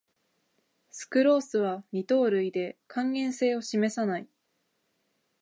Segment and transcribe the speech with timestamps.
[0.89, 4.27] スクロースは二糖類で還元性を示さない